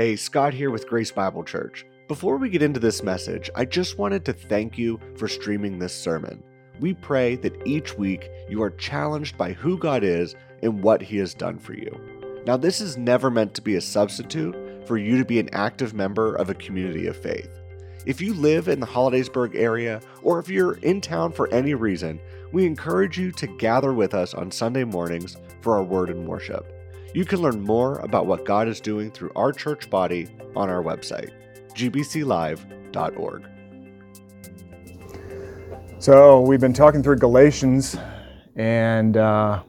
[0.00, 1.84] Hey, Scott here with Grace Bible Church.
[2.08, 5.94] Before we get into this message, I just wanted to thank you for streaming this
[5.94, 6.42] sermon.
[6.80, 11.18] We pray that each week you are challenged by who God is and what He
[11.18, 12.00] has done for you.
[12.46, 15.92] Now, this is never meant to be a substitute for you to be an active
[15.92, 17.50] member of a community of faith.
[18.06, 22.20] If you live in the Hollidaysburg area, or if you're in town for any reason,
[22.52, 26.79] we encourage you to gather with us on Sunday mornings for our word and worship.
[27.12, 30.82] You can learn more about what God is doing through our church body on our
[30.82, 31.30] website,
[31.74, 33.46] gbclive.org.
[35.98, 37.96] So, we've been talking through Galatians,
[38.56, 39.62] and uh,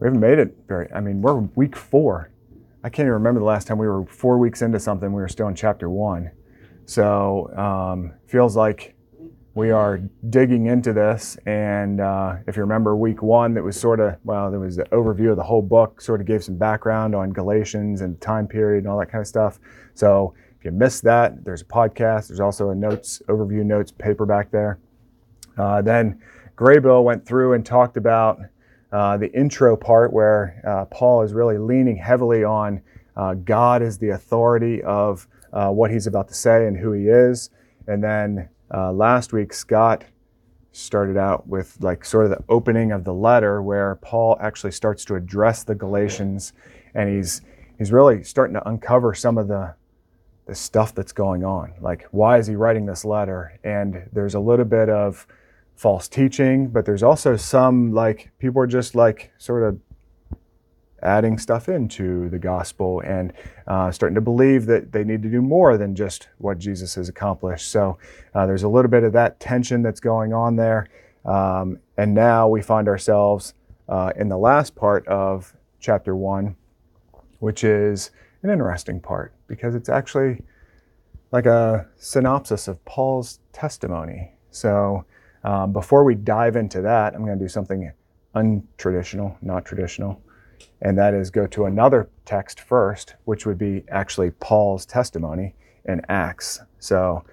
[0.00, 2.30] we haven't made it very, I mean, we're week four.
[2.82, 5.28] I can't even remember the last time we were four weeks into something, we were
[5.28, 6.30] still in chapter one.
[6.86, 8.95] So, um, feels like
[9.56, 11.38] we are digging into this.
[11.46, 14.84] And uh, if you remember week one, that was sort of, well, there was the
[14.92, 18.84] overview of the whole book, sort of gave some background on Galatians and time period
[18.84, 19.58] and all that kind of stuff.
[19.94, 22.28] So if you missed that, there's a podcast.
[22.28, 24.78] There's also a notes, overview notes paperback there.
[25.56, 26.20] Uh, then
[26.54, 28.38] Graybill went through and talked about
[28.92, 32.82] uh, the intro part where uh, Paul is really leaning heavily on
[33.16, 37.08] uh, God as the authority of uh, what he's about to say and who he
[37.08, 37.48] is.
[37.86, 40.04] And then uh, last week, Scott
[40.72, 45.04] started out with like sort of the opening of the letter where Paul actually starts
[45.06, 46.52] to address the Galatians
[46.94, 47.40] and he's
[47.78, 49.74] he's really starting to uncover some of the
[50.46, 51.72] the stuff that's going on.
[51.80, 53.58] Like why is he writing this letter?
[53.64, 55.26] And there's a little bit of
[55.76, 59.80] false teaching, but there's also some like people are just like sort of
[61.06, 63.32] adding stuff into the gospel and
[63.68, 67.08] uh, starting to believe that they need to do more than just what Jesus has
[67.08, 67.70] accomplished.
[67.70, 67.96] So
[68.34, 70.88] uh, there's a little bit of that tension that's going on there.
[71.24, 73.54] Um, and now we find ourselves
[73.88, 76.56] uh, in the last part of chapter one,
[77.38, 78.10] which is
[78.42, 80.42] an interesting part because it's actually
[81.32, 84.32] like a synopsis of Paul's testimony.
[84.50, 85.04] So
[85.44, 87.92] um, before we dive into that, I'm going to do something
[88.34, 90.20] untraditional, not traditional
[90.82, 95.54] and that is go to another text first, which would be actually Paul's testimony
[95.84, 96.60] in Acts.
[96.78, 97.24] So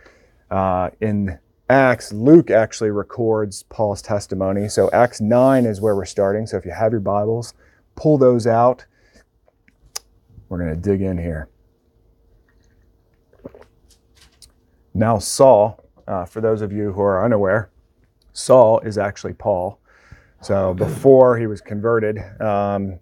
[0.50, 1.40] uh, in
[1.70, 4.70] Acts, Luke actually records Paul's testimony.
[4.70, 6.46] So Acts 9 is where we're starting.
[6.46, 7.54] So if you have your Bibles,
[7.96, 8.86] pull those out.
[10.50, 11.50] We're going to dig in here.
[14.94, 17.72] Now, Saul, uh, for those of you who are unaware,
[18.34, 19.80] Saul is actually Paul.
[20.42, 23.00] So before he was converted, um,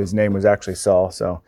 [0.00, 1.10] his name was actually Saul.
[1.10, 1.42] So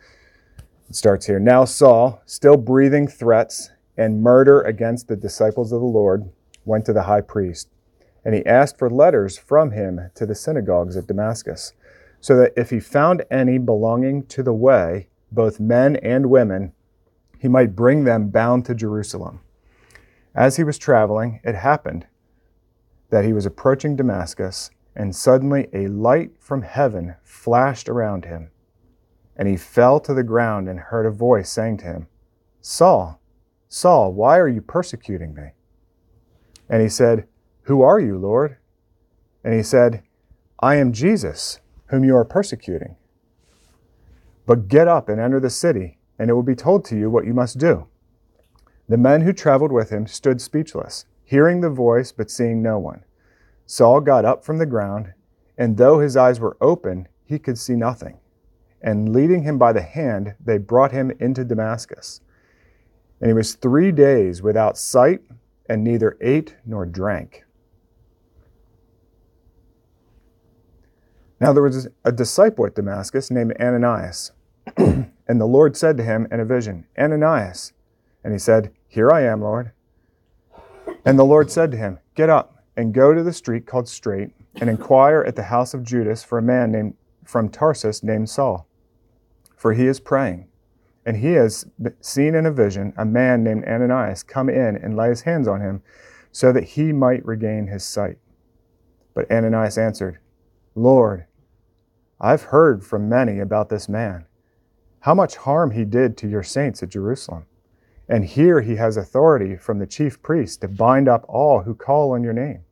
[0.89, 1.39] it starts here.
[1.39, 6.29] Now Saul, still breathing threats and murder against the disciples of the Lord,
[6.65, 7.69] went to the high priest.
[8.23, 11.73] And he asked for letters from him to the synagogues at Damascus,
[12.19, 16.73] so that if he found any belonging to the way, both men and women,
[17.39, 19.41] he might bring them bound to Jerusalem.
[20.35, 22.05] As he was traveling, it happened
[23.09, 28.49] that he was approaching Damascus and suddenly a light from heaven flashed around him.
[29.37, 32.07] And he fell to the ground and heard a voice saying to him,
[32.61, 33.21] Saul,
[33.69, 35.51] Saul, why are you persecuting me?
[36.67, 37.27] And he said,
[37.63, 38.57] Who are you, Lord?
[39.43, 40.01] And he said,
[40.59, 41.59] I am Jesus,
[41.89, 42.95] whom you are persecuting.
[44.47, 47.27] But get up and enter the city, and it will be told to you what
[47.27, 47.87] you must do.
[48.89, 53.03] The men who traveled with him stood speechless, hearing the voice but seeing no one.
[53.67, 55.13] Saul got up from the ground,
[55.57, 58.17] and though his eyes were open, he could see nothing.
[58.81, 62.21] And leading him by the hand, they brought him into Damascus.
[63.19, 65.19] And he was three days without sight,
[65.69, 67.43] and neither ate nor drank.
[71.41, 74.31] Now there was a disciple at Damascus named Ananias.
[74.77, 77.73] and the Lord said to him in a vision, Ananias.
[78.23, 79.71] And he said, Here I am, Lord.
[81.03, 84.31] And the Lord said to him, Get up and go to the street called Straight,
[84.61, 86.93] and inquire at the house of Judas for a man named
[87.25, 88.67] from Tarsus named Saul.
[89.55, 90.47] For he is praying,
[91.05, 91.65] and he has
[91.99, 95.59] seen in a vision a man named Ananias come in and lay his hands on
[95.59, 95.81] him,
[96.31, 98.19] so that he might regain his sight.
[99.15, 100.19] But Ananias answered,
[100.75, 101.25] Lord,
[102.21, 104.25] I've heard from many about this man,
[104.99, 107.47] how much harm he did to your saints at Jerusalem.
[108.07, 112.11] And here he has authority from the chief priest to bind up all who call
[112.11, 112.63] on your name.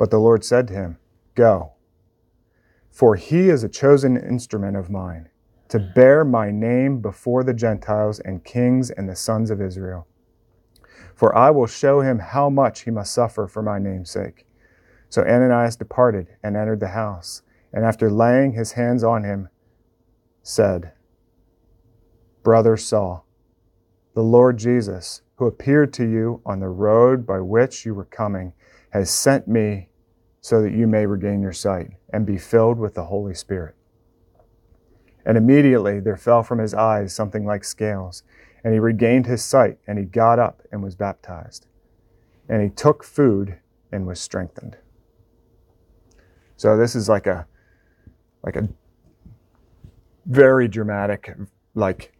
[0.00, 0.96] But the Lord said to him,
[1.34, 1.72] Go,
[2.90, 5.28] for he is a chosen instrument of mine,
[5.68, 10.06] to bear my name before the Gentiles and kings and the sons of Israel.
[11.14, 14.46] For I will show him how much he must suffer for my name's sake.
[15.10, 19.50] So Ananias departed and entered the house, and after laying his hands on him,
[20.42, 20.92] said,
[22.42, 23.26] brother Saul,
[24.14, 28.54] the Lord Jesus, who appeared to you on the road by which you were coming,
[28.92, 29.88] has sent me
[30.40, 33.74] so that you may regain your sight and be filled with the Holy Spirit.
[35.24, 38.22] And immediately there fell from his eyes something like scales,
[38.64, 41.66] and he regained his sight, and he got up and was baptized.
[42.48, 43.58] And he took food
[43.92, 44.76] and was strengthened.
[46.56, 47.46] So this is like a
[48.42, 48.68] like a
[50.26, 51.34] very dramatic
[51.74, 52.12] like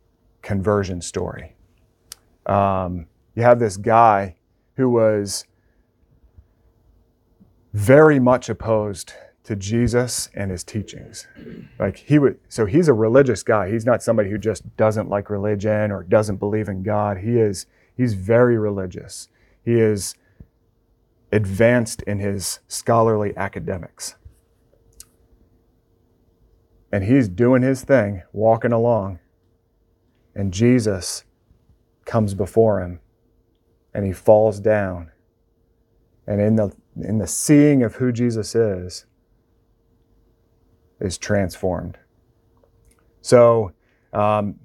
[0.42, 1.56] conversion story.
[2.46, 4.36] Um, you have this guy
[4.76, 5.46] who was
[7.72, 9.12] very much opposed
[9.44, 11.26] to Jesus and his teachings.
[11.78, 13.70] Like he would so he's a religious guy.
[13.70, 17.18] He's not somebody who just doesn't like religion or doesn't believe in God.
[17.18, 19.28] He is he's very religious.
[19.64, 20.14] He is
[21.32, 24.16] advanced in his scholarly academics.
[26.92, 29.20] And he's doing his thing, walking along.
[30.34, 31.24] And Jesus
[32.04, 33.00] comes before him
[33.94, 35.12] and he falls down.
[36.30, 39.04] And in the in the seeing of who Jesus is,
[41.00, 41.98] is transformed.
[43.20, 43.72] So,
[44.12, 44.60] um,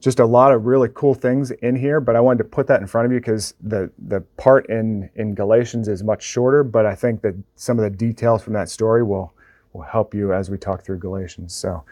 [0.00, 2.80] just a lot of really cool things in here, but I wanted to put that
[2.80, 6.86] in front of you because the, the part in, in Galatians is much shorter, but
[6.86, 9.34] I think that some of the details from that story will,
[9.72, 11.52] will help you as we talk through Galatians.
[11.52, 11.84] So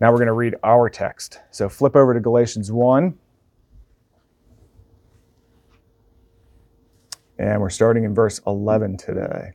[0.00, 1.40] now we're going to read our text.
[1.50, 3.16] So flip over to Galatians 1.
[7.38, 9.52] And we're starting in verse 11 today.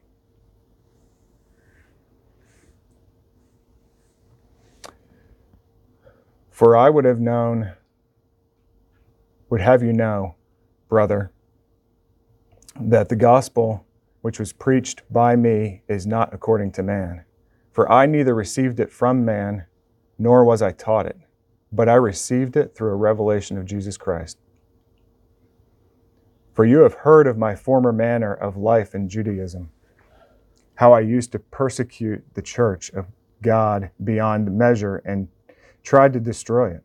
[6.50, 7.74] For I would have known,
[9.50, 10.36] would have you know,
[10.90, 11.32] brother,
[12.80, 13.86] that the gospel
[14.22, 17.26] which was preached by me is not according to man.
[17.72, 19.66] For I neither received it from man,
[20.20, 21.18] nor was I taught it,
[21.72, 24.38] but I received it through a revelation of Jesus Christ.
[26.54, 29.72] For you have heard of my former manner of life in Judaism,
[30.76, 33.08] how I used to persecute the church of
[33.42, 35.28] God beyond measure and
[35.84, 36.84] tried to destroy it.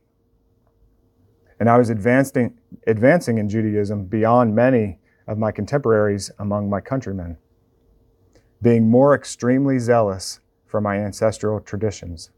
[1.58, 7.36] And I was advancing, advancing in Judaism beyond many of my contemporaries among my countrymen,
[8.62, 12.30] being more extremely zealous for my ancestral traditions.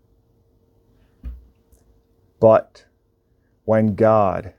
[2.40, 2.86] But
[3.64, 4.54] when God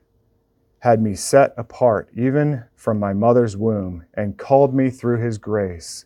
[0.79, 6.05] had me set apart even from my mother's womb and called me through his grace,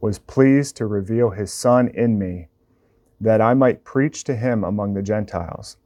[0.00, 2.48] was pleased to reveal his Son in me
[3.20, 5.76] that I might preach to him among the Gentiles.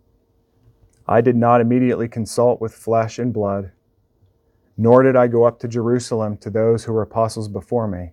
[1.06, 3.70] I did not immediately consult with flesh and blood,
[4.76, 8.12] nor did I go up to Jerusalem to those who were apostles before me,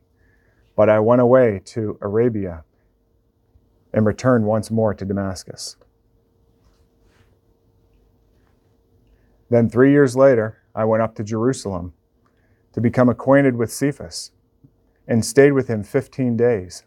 [0.75, 2.63] but I went away to Arabia
[3.93, 5.77] and returned once more to Damascus.
[9.53, 11.93] Then, three years later, I went up to Jerusalem
[12.71, 14.31] to become acquainted with Cephas
[15.07, 16.85] and stayed with him 15 days.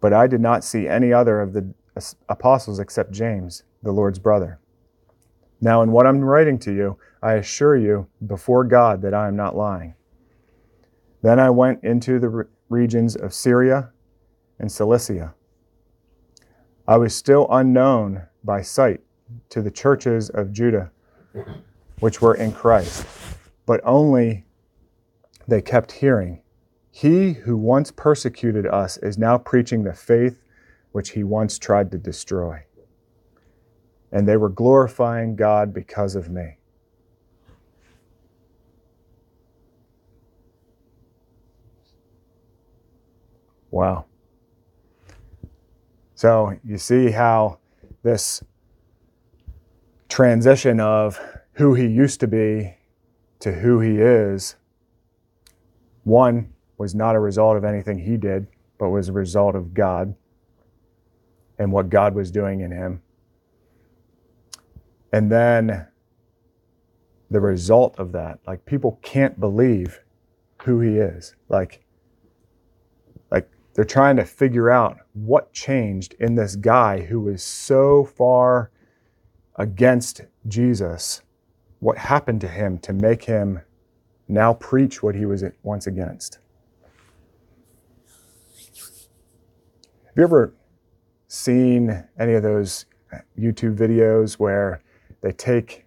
[0.00, 1.74] But I did not see any other of the
[2.30, 4.58] apostles except James, the Lord's brother.
[5.60, 9.36] Now, in what I'm writing to you, I assure you before God that I am
[9.36, 9.92] not lying.
[11.20, 13.90] Then I went into the regions of Syria
[14.58, 15.34] and Cilicia.
[16.88, 19.02] I was still unknown by sight
[19.50, 20.90] to the churches of Judah,
[22.00, 23.06] which were in Christ,
[23.66, 24.44] but only
[25.46, 26.42] they kept hearing
[26.90, 30.42] he who once persecuted us is now preaching the faith
[30.92, 32.64] which he once tried to destroy.
[34.12, 36.56] And they were glorifying God because of me.
[43.70, 44.06] Wow.
[46.16, 47.60] So you see how
[48.02, 48.42] this
[50.10, 51.18] transition of
[51.54, 52.76] who he used to be
[53.38, 54.56] to who he is,
[56.04, 58.46] one, was not a result of anything he did,
[58.78, 60.14] but was a result of God
[61.58, 63.02] and what God was doing in him.
[65.12, 65.86] And then
[67.30, 70.00] the result of that, like people can't believe
[70.62, 71.36] who he is.
[71.48, 71.84] Like,
[73.30, 78.70] like they're trying to figure out what changed in this guy who was so far
[79.60, 81.20] against Jesus.
[81.80, 83.60] What happened to him to make him
[84.26, 86.38] now preach what he was once against?
[90.06, 90.54] Have you ever
[91.28, 92.86] seen any of those
[93.38, 94.82] YouTube videos where
[95.20, 95.84] they take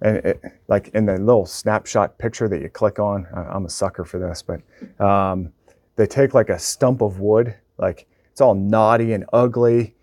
[0.00, 4.04] and it, like in the little snapshot picture that you click on, I'm a sucker
[4.04, 4.60] for this, but
[5.04, 5.52] um,
[5.96, 9.94] they take like a stump of wood, like it's all knotty and ugly,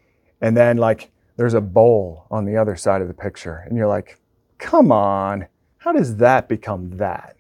[0.41, 1.10] and then like
[1.41, 3.63] there's a bowl on the other side of the picture.
[3.65, 4.19] And you're like,
[4.59, 5.47] come on,
[5.79, 7.35] how does that become that?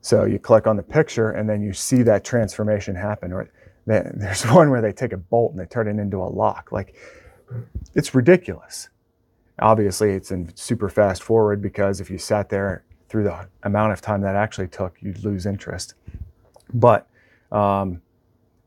[0.00, 3.32] So you click on the picture and then you see that transformation happen.
[3.32, 3.50] Or
[3.86, 6.70] there's one where they take a bolt and they turn it into a lock.
[6.70, 6.94] Like,
[7.96, 8.90] it's ridiculous.
[9.58, 14.02] Obviously, it's in super fast forward because if you sat there through the amount of
[14.02, 15.94] time that actually took, you'd lose interest.
[16.72, 17.08] But
[17.50, 18.02] um,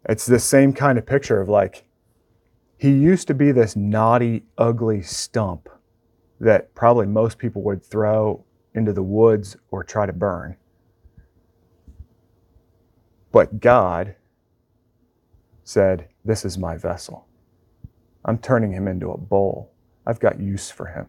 [0.09, 1.86] it's the same kind of picture of like,
[2.77, 5.67] he used to be this naughty, ugly stump
[6.39, 8.43] that probably most people would throw
[8.75, 10.55] into the woods or try to burn.
[13.31, 14.15] But God
[15.63, 17.27] said, This is my vessel.
[18.25, 19.71] I'm turning him into a bowl.
[20.05, 21.07] I've got use for him.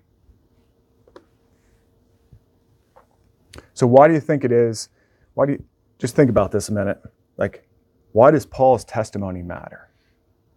[3.74, 4.88] So, why do you think it is?
[5.34, 5.64] Why do you
[5.98, 7.00] just think about this a minute?
[7.36, 7.68] Like,
[8.12, 9.90] why does Paul's testimony matter?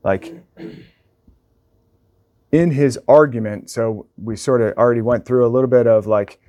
[0.04, 0.34] Like,
[2.52, 6.40] in his argument, so we sort of already went through a little bit of like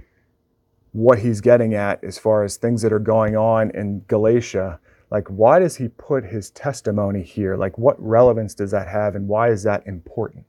[0.92, 4.78] what he's getting at as far as things that are going on in Galatia.
[5.10, 7.56] Like, why does he put his testimony here?
[7.56, 10.44] Like, what relevance does that have, and why is that important?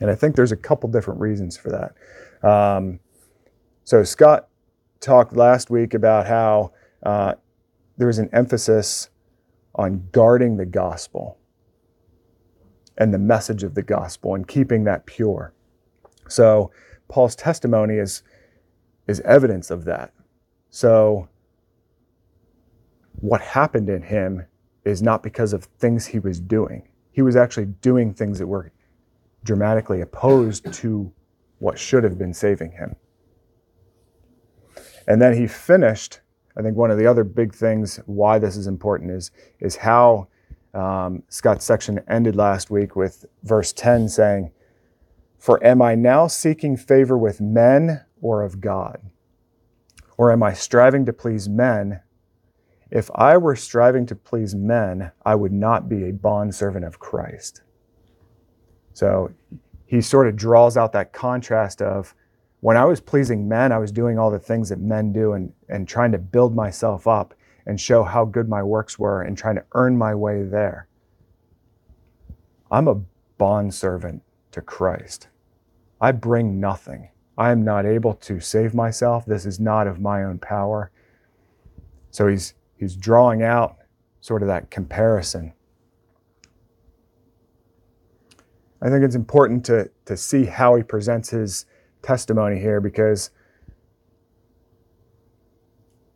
[0.00, 2.48] And I think there's a couple different reasons for that.
[2.48, 2.98] Um,
[3.84, 4.48] so, Scott
[5.00, 7.34] talked last week about how uh,
[7.96, 9.10] there was an emphasis
[9.74, 11.38] on guarding the gospel
[12.98, 15.52] and the message of the gospel and keeping that pure.
[16.28, 16.70] So
[17.08, 18.22] Paul's testimony is,
[19.06, 20.12] is evidence of that.
[20.70, 21.28] So
[23.16, 24.46] what happened in him
[24.84, 26.88] is not because of things he was doing.
[27.12, 28.72] He was actually doing things that were
[29.44, 31.12] dramatically opposed to
[31.58, 32.96] what should have been saving him.
[35.06, 36.20] And then he finished,
[36.56, 40.28] I think one of the other big things why this is important is, is how
[40.74, 44.50] um, Scott's section ended last week with verse 10 saying,
[45.38, 49.00] For am I now seeking favor with men or of God?
[50.16, 52.00] Or am I striving to please men?
[52.90, 57.62] If I were striving to please men, I would not be a bondservant of Christ.
[58.92, 59.32] So
[59.86, 62.14] he sort of draws out that contrast of
[62.60, 65.52] when I was pleasing men, I was doing all the things that men do and,
[65.68, 67.34] and trying to build myself up
[67.66, 70.88] and show how good my works were and trying to earn my way there.
[72.70, 73.00] I'm a
[73.38, 75.28] bondservant to Christ.
[76.00, 77.08] I bring nothing.
[77.36, 79.24] I am not able to save myself.
[79.26, 80.90] This is not of my own power.
[82.10, 83.76] So he's he's drawing out
[84.20, 85.52] sort of that comparison.
[88.80, 91.64] I think it's important to, to see how he presents his
[92.02, 93.30] testimony here because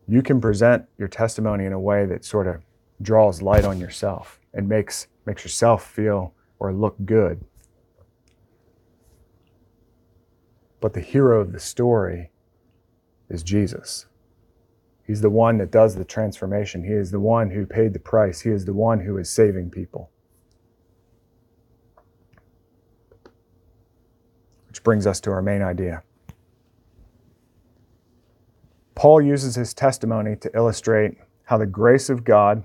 [0.08, 2.62] you can present your testimony in a way that sort of
[3.00, 7.44] draws light on yourself and makes makes yourself feel or look good.
[10.80, 12.30] But the hero of the story
[13.28, 14.06] is Jesus.
[15.06, 16.84] He's the one that does the transformation.
[16.84, 18.40] He is the one who paid the price.
[18.40, 20.10] He is the one who is saving people.
[24.66, 26.02] Which brings us to our main idea.
[28.98, 32.64] Paul uses his testimony to illustrate how the grace of God,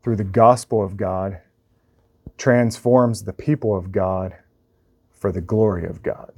[0.00, 1.40] through the gospel of God,
[2.38, 4.36] transforms the people of God
[5.10, 6.32] for the glory of God.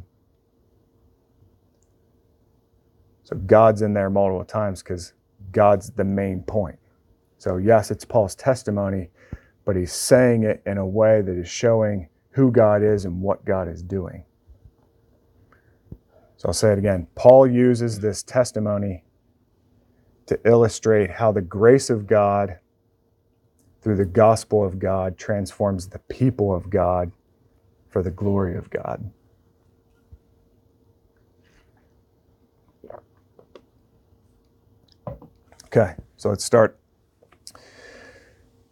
[3.24, 5.12] So God's in there multiple times because
[5.52, 6.78] God's the main point.
[7.36, 9.10] So, yes, it's Paul's testimony,
[9.66, 13.44] but he's saying it in a way that is showing who God is and what
[13.44, 14.24] God is doing.
[16.44, 17.06] So I'll say it again.
[17.14, 19.02] Paul uses this testimony
[20.26, 22.58] to illustrate how the grace of God
[23.80, 27.12] through the gospel of God transforms the people of God
[27.88, 29.10] for the glory of God.
[35.64, 36.78] Okay, so let's start.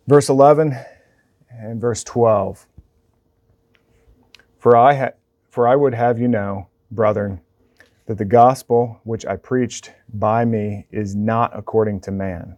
[0.06, 0.76] Verse 11
[1.48, 2.66] and verse 12.
[4.58, 5.16] For I, ha-
[5.48, 7.40] for I would have you know, brethren,
[8.06, 12.56] that the gospel which I preached by me is not according to man.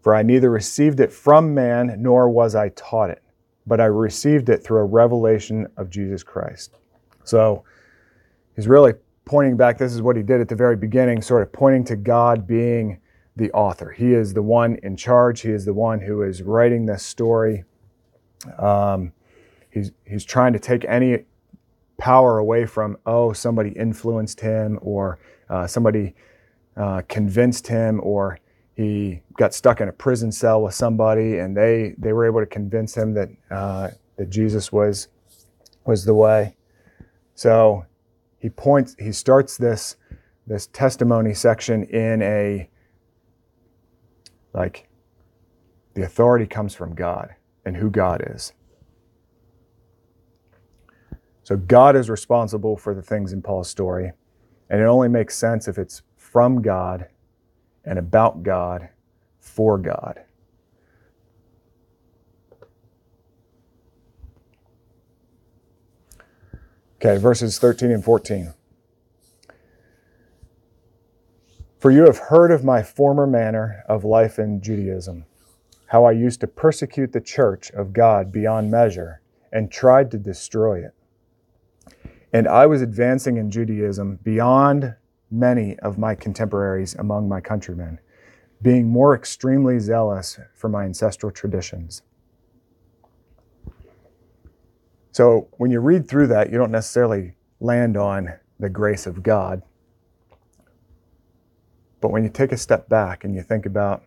[0.00, 3.22] For I neither received it from man nor was I taught it,
[3.66, 6.76] but I received it through a revelation of Jesus Christ.
[7.24, 7.64] So
[8.54, 8.92] he's really
[9.24, 9.78] pointing back.
[9.78, 13.00] This is what he did at the very beginning, sort of pointing to God being
[13.36, 13.90] the author.
[13.90, 17.64] He is the one in charge, he is the one who is writing this story.
[18.58, 19.12] Um,
[19.70, 21.24] he's, he's trying to take any
[21.98, 26.14] power away from, oh, somebody influenced him or uh, somebody
[26.76, 28.38] uh, convinced him or
[28.76, 32.46] he got stuck in a prison cell with somebody and they, they were able to
[32.46, 35.08] convince him that, uh, that Jesus was
[35.84, 36.56] was the way.
[37.34, 37.84] So
[38.38, 39.96] he points, he starts this,
[40.46, 42.68] this testimony section in a,
[44.52, 44.88] like,
[45.94, 47.34] the authority comes from God
[47.64, 48.52] and who God is.
[51.44, 54.12] So God is responsible for the things in Paul's story,
[54.70, 57.06] and it only makes sense if it's from God
[57.84, 58.88] and about God
[59.38, 60.24] for God.
[66.96, 68.54] Okay, verses 13 and 14.
[71.78, 75.26] For you have heard of my former manner of life in Judaism,
[75.88, 79.20] how I used to persecute the church of God beyond measure
[79.52, 80.94] and tried to destroy it.
[82.34, 84.96] And I was advancing in Judaism beyond
[85.30, 88.00] many of my contemporaries among my countrymen,
[88.60, 92.02] being more extremely zealous for my ancestral traditions.
[95.12, 99.62] So when you read through that, you don't necessarily land on the grace of God.
[102.00, 104.02] But when you take a step back and you think about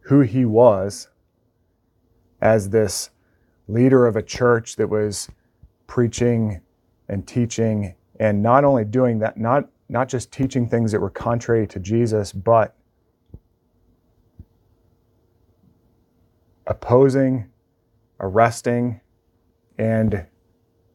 [0.00, 1.08] who he was
[2.40, 3.10] as this
[3.68, 5.30] leader of a church that was
[5.86, 6.62] preaching
[7.10, 11.66] and teaching and not only doing that, not, not just teaching things that were contrary
[11.66, 12.76] to Jesus, but
[16.66, 17.50] opposing,
[18.20, 19.00] arresting,
[19.78, 20.26] and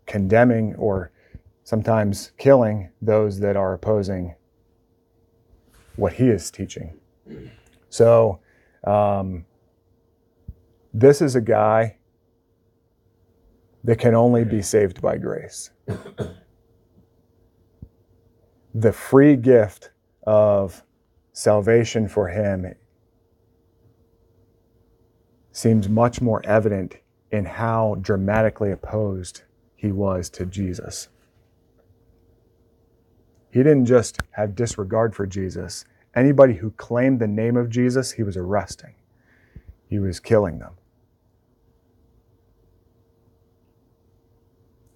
[0.05, 1.11] condemning or
[1.63, 4.35] sometimes killing those that are opposing
[5.95, 6.97] what he is teaching.
[7.89, 8.39] So,
[8.85, 9.45] um,
[10.93, 11.97] this is a guy
[13.83, 15.71] that can only be saved by grace.
[18.73, 19.91] The free gift
[20.25, 20.83] of
[21.33, 22.73] salvation for him
[25.51, 26.97] seems much more evident
[27.31, 29.43] in how dramatically opposed
[29.75, 31.09] he was to Jesus.
[33.51, 35.85] He didn't just have disregard for Jesus.
[36.13, 38.95] Anybody who claimed the name of Jesus, he was arresting,
[39.87, 40.73] he was killing them.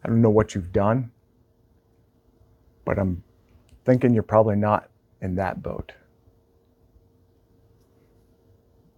[0.04, 1.12] I don't know what you've done,
[2.86, 3.24] but I'm
[3.86, 4.90] thinking you're probably not
[5.22, 5.94] in that boat.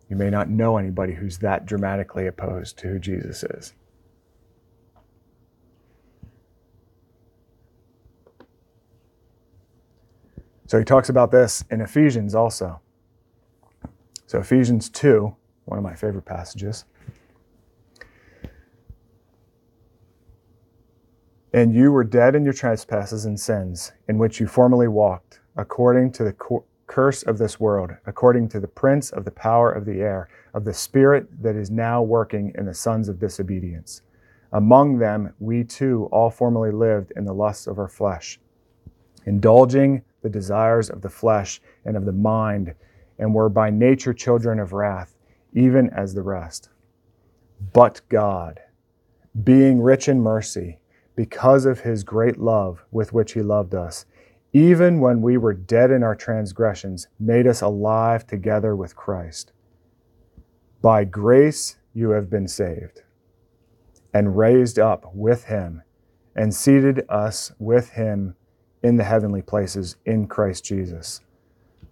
[0.09, 3.73] You may not know anybody who's that dramatically opposed to who Jesus is.
[10.67, 12.79] So he talks about this in Ephesians also.
[14.25, 15.35] So, Ephesians 2,
[15.65, 16.85] one of my favorite passages.
[21.53, 26.13] And you were dead in your trespasses and sins, in which you formerly walked, according
[26.13, 26.35] to the
[26.87, 30.63] curse of this world, according to the prince of the power of the air, of
[30.63, 34.01] the spirit that is now working in the sons of disobedience.
[34.53, 38.39] Among them, we too all formerly lived in the lusts of our flesh,
[39.25, 42.75] indulging the desires of the flesh and of the mind,
[43.19, 45.17] and were by nature children of wrath,
[45.53, 46.69] even as the rest.
[47.73, 48.59] But God,
[49.43, 50.79] being rich in mercy,
[51.15, 54.05] because of his great love with which he loved us,
[54.53, 59.53] even when we were dead in our transgressions, made us alive together with Christ.
[60.81, 63.03] By grace you have been saved,
[64.13, 65.83] and raised up with him,
[66.35, 68.35] and seated us with him
[68.83, 71.21] in the heavenly places in Christ Jesus,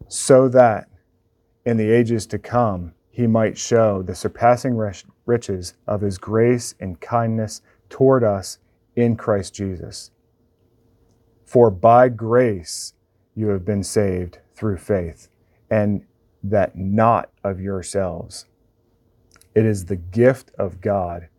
[0.08, 0.89] so that
[1.65, 4.75] in the ages to come he might show the surpassing
[5.25, 8.60] riches of his grace and kindness toward us
[8.99, 10.12] in Christ Jesus.
[11.45, 12.93] For by grace
[13.33, 15.29] you have been saved through faith,
[15.69, 16.05] and
[16.43, 18.45] that not of yourselves.
[19.55, 21.29] It is the gift of God,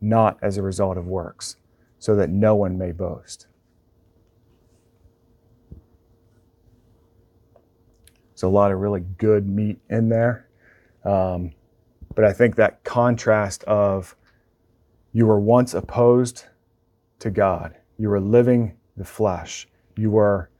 [0.00, 1.56] not as a result of works,
[1.98, 3.46] so that no one may boast.
[8.30, 10.46] There's a lot of really good meat in there.
[11.04, 11.52] Um,
[12.14, 14.14] but I think that contrast of
[15.12, 16.44] you were once opposed
[17.20, 20.50] to God, you were living the flesh, you were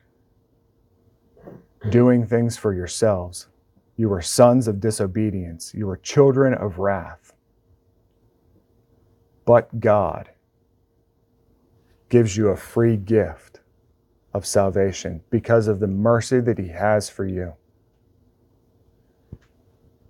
[1.90, 3.48] doing things for yourselves,
[3.96, 7.32] you were sons of disobedience, you were children of wrath.
[9.44, 10.30] But God
[12.08, 13.60] gives you a free gift
[14.34, 17.54] of salvation because of the mercy that He has for you.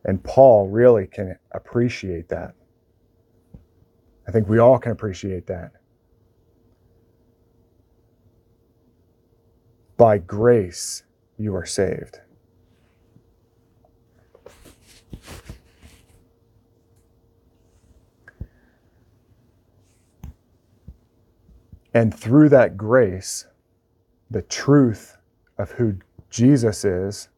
[0.05, 2.55] And Paul really can appreciate that.
[4.27, 5.73] I think we all can appreciate that.
[9.99, 11.03] By grace,
[11.37, 12.21] you are saved.
[21.93, 23.47] And through that grace,
[24.31, 25.17] the truth
[25.59, 25.97] of who
[26.31, 27.29] Jesus is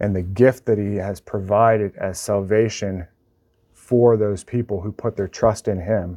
[0.00, 3.06] and the gift that he has provided as salvation
[3.74, 6.16] for those people who put their trust in him,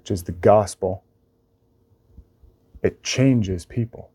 [0.00, 1.04] which is the gospel,
[2.82, 4.10] it changes people.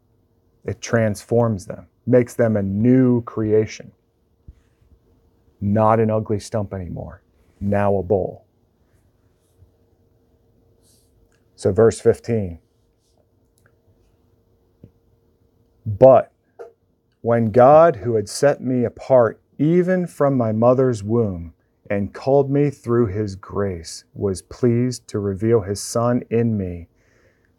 [0.63, 3.91] It transforms them, makes them a new creation.
[5.61, 7.21] Not an ugly stump anymore,
[7.59, 8.45] now a bowl.
[11.55, 12.59] So, verse 15.
[15.85, 16.31] But
[17.21, 21.53] when God, who had set me apart even from my mother's womb
[21.89, 26.87] and called me through his grace, was pleased to reveal his Son in me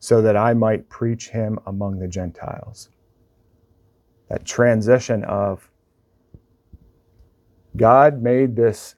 [0.07, 2.91] so that I might preach him among the Gentiles.
[4.29, 5.69] That transition of
[7.77, 8.95] God made this,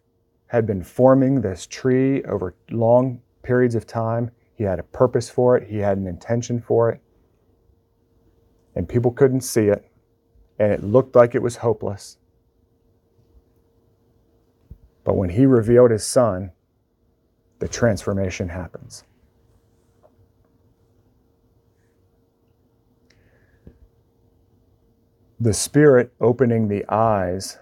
[0.49, 4.33] had been forming this tree over long periods of time.
[4.55, 7.01] He had a purpose for it, He had an intention for it.
[8.75, 9.91] And people couldn't see it,
[10.59, 12.19] and it looked like it was hopeless.
[15.05, 16.53] But when He revealed His Son,
[17.61, 19.05] the transformation happens.
[25.41, 27.59] The Spirit opening the eyes.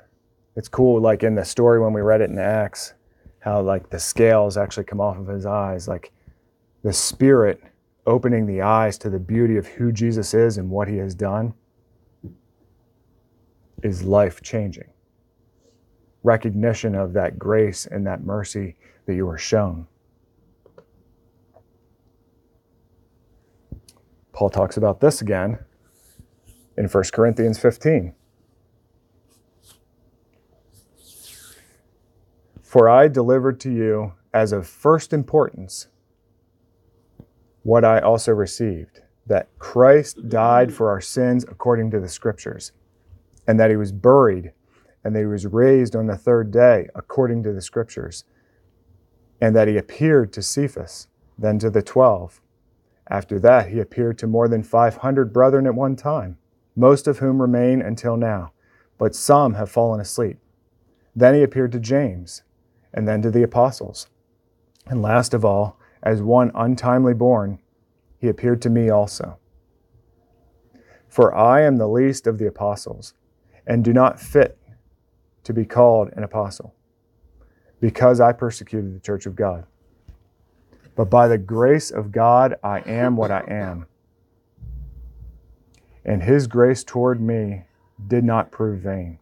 [0.56, 2.94] It's cool, like in the story when we read it in Acts,
[3.40, 5.86] how like the scales actually come off of his eyes.
[5.86, 6.10] Like
[6.82, 7.62] the Spirit
[8.06, 11.52] opening the eyes to the beauty of who Jesus is and what he has done
[13.82, 14.88] is life changing.
[16.22, 19.86] Recognition of that grace and that mercy that you are shown.
[24.32, 25.58] Paul talks about this again
[26.76, 28.14] in 1 Corinthians 15.
[32.62, 35.88] For I delivered to you as of first importance
[37.62, 42.72] what I also received that Christ died for our sins according to the Scriptures,
[43.46, 44.52] and that he was buried,
[45.02, 48.24] and that he was raised on the third day according to the Scriptures,
[49.40, 51.08] and that he appeared to Cephas,
[51.38, 52.40] then to the twelve.
[53.08, 56.38] After that, he appeared to more than 500 brethren at one time,
[56.76, 58.52] most of whom remain until now,
[58.98, 60.38] but some have fallen asleep.
[61.14, 62.42] Then he appeared to James,
[62.92, 64.08] and then to the apostles.
[64.86, 67.58] And last of all, as one untimely born,
[68.18, 69.38] he appeared to me also.
[71.08, 73.14] For I am the least of the apostles,
[73.66, 74.58] and do not fit
[75.44, 76.74] to be called an apostle,
[77.80, 79.64] because I persecuted the church of God.
[80.94, 83.86] But by the grace of God, I am what I am.
[86.06, 87.64] And his grace toward me
[88.06, 89.18] did not prove vain,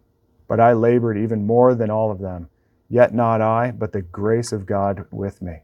[0.47, 2.51] but I labored even more than all of them.
[2.91, 5.61] Yet not I, but the grace of God with me.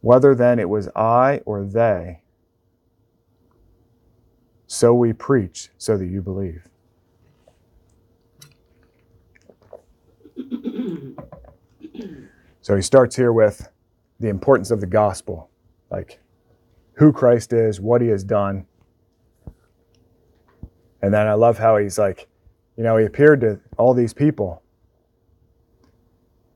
[0.00, 2.20] Whether then it was I or they,
[4.68, 6.68] so we preach, so that you believe.
[12.60, 13.68] So he starts here with
[14.20, 15.50] the importance of the gospel,
[15.90, 16.20] like
[16.96, 18.66] who Christ is, what he has done.
[21.02, 22.26] And then I love how he's like,
[22.76, 24.62] you know, he appeared to all these people.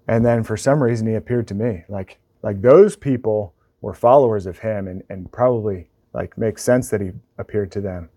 [0.09, 1.85] And then for some reason he appeared to me.
[1.89, 7.01] Like like those people were followers of him and, and probably like makes sense that
[7.01, 8.09] he appeared to them.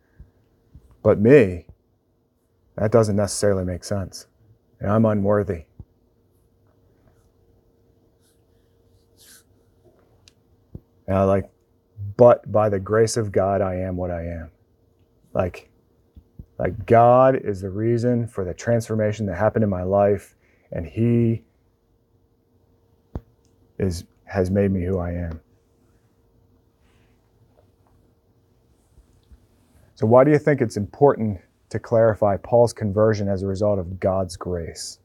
[1.03, 1.67] But me,
[2.77, 4.27] that doesn't necessarily make sense.
[4.79, 5.65] And I'm unworthy.
[11.07, 11.49] And I like,
[12.17, 14.51] but by the grace of God, I am what I am.
[15.33, 15.69] Like,
[16.59, 20.35] like God is the reason for the transformation that happened in my life,
[20.71, 21.43] and He
[23.79, 25.39] is has made me who I am.
[29.95, 33.99] So, why do you think it's important to clarify Paul's conversion as a result of
[33.99, 34.99] God's grace?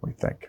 [0.00, 0.48] What do you think?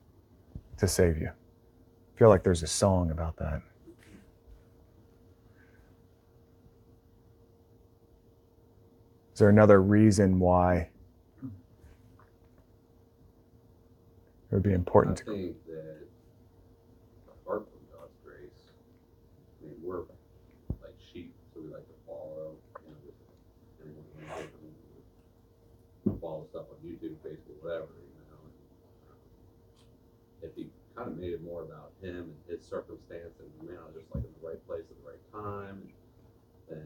[0.81, 1.27] to save you.
[1.29, 3.61] I feel like there's a song about that.
[9.33, 10.89] Is there another reason why
[11.43, 11.49] it
[14.49, 15.97] would be important I to think that
[17.29, 18.71] apart from God's grace,
[19.61, 19.99] I mean, we're
[20.81, 22.55] like sheep, so we like to follow
[22.87, 24.03] you know,
[26.03, 28.00] everyone follow stuff on YouTube, Facebook, whatever
[31.01, 34.09] kind of made it more about him and his circumstance, and man, I was just
[34.13, 35.89] like in the right place at the right time,
[36.69, 36.85] then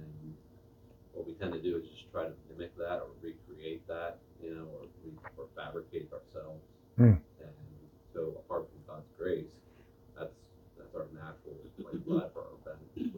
[1.12, 4.56] what we tend to do is just try to mimic that or recreate that, you
[4.56, 4.88] know, or,
[5.36, 6.64] or fabricate ourselves.
[6.96, 7.20] Mm.
[7.44, 7.56] And
[8.16, 9.52] so, apart from God's grace,
[10.16, 10.32] that's
[10.80, 12.80] that's our natural like left or our bent.
[12.96, 13.12] We,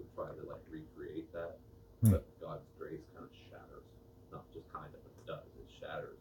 [0.00, 1.60] we try to like recreate that,
[2.04, 2.12] Mm.
[2.16, 3.88] but God's grace kind of shatters,
[4.32, 5.48] not just kind of, but it does.
[5.56, 6.20] It shatters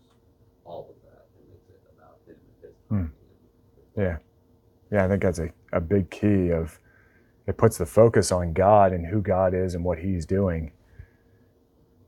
[0.63, 3.11] all of that and makes it about Him and His Mm.
[3.11, 3.11] timing.
[3.97, 4.17] Yeah.
[4.91, 6.79] Yeah, I think that's a, a big key of
[7.47, 10.71] it puts the focus on God and who God is and what He's doing.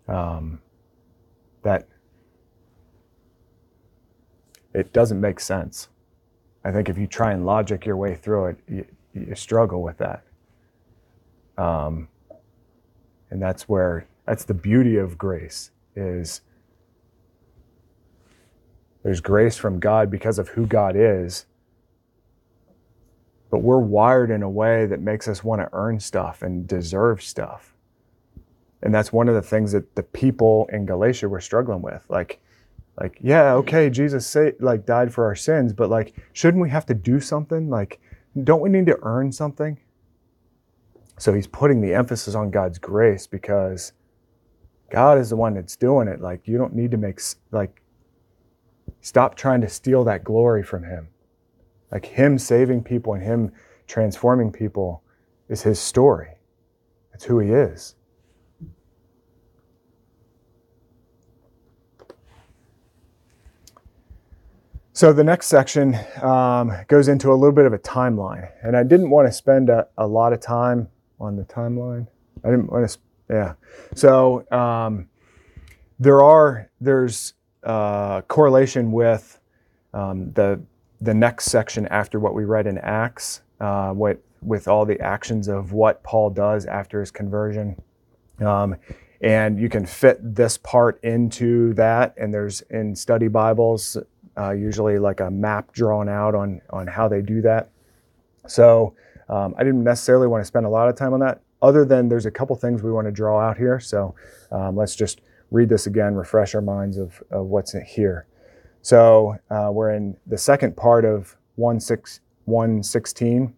[0.07, 0.61] Um,
[1.63, 1.87] that
[4.73, 5.89] it doesn't make sense.
[6.63, 9.97] I think if you try and logic your way through it, you, you struggle with
[9.97, 10.23] that.
[11.57, 12.07] Um,
[13.29, 16.41] and that's where that's the beauty of grace is
[19.03, 21.45] there's grace from God because of who God is
[23.49, 27.21] but we're wired in a way that makes us want to earn stuff and deserve
[27.21, 27.73] stuff.
[28.81, 32.05] And that's one of the things that the people in Galatia were struggling with.
[32.09, 32.39] Like,
[32.99, 36.85] like, yeah, okay, Jesus say, like died for our sins, but like, shouldn't we have
[36.87, 37.69] to do something?
[37.69, 37.99] Like,
[38.43, 39.79] don't we need to earn something?
[41.17, 43.93] So he's putting the emphasis on God's grace because
[44.91, 46.21] God is the one that's doing it.
[46.21, 47.19] Like, you don't need to make
[47.51, 47.81] like
[49.01, 51.07] stop trying to steal that glory from him
[51.95, 53.53] like him saving people and him
[53.87, 55.01] transforming people
[55.47, 56.27] is his story.
[57.13, 57.95] It's who he is.
[64.91, 68.83] So the next section um, goes into a little bit of a timeline, and I
[68.83, 70.89] didn't want to spend a, a lot of time
[71.21, 72.07] on the timeline.
[72.43, 72.97] I didn't want to,
[73.29, 73.53] yeah.
[73.93, 75.07] So um,
[75.97, 79.39] there are there's uh, correlation with
[79.93, 80.61] um, the
[81.05, 85.47] the next section after what we read in Acts, uh, what, with all the actions
[85.47, 87.81] of what Paul does after his conversion.
[88.39, 88.75] Um,
[89.21, 92.15] and you can fit this part into that.
[92.17, 93.97] And there's in study Bibles,
[94.37, 97.69] uh, usually like a map drawn out on, on how they do that.
[98.47, 98.93] So
[99.29, 102.09] um, I didn't necessarily want to spend a lot of time on that, other than
[102.09, 103.79] there's a couple things we want to draw out here.
[103.79, 104.13] So
[104.51, 108.27] um, let's just read this again, refresh our minds of, of what's here.
[108.85, 113.51] So uh, we're in the second part of 1, 6, 116